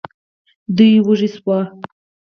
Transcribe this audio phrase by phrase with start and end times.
[0.75, 1.57] دوی وږي شوو.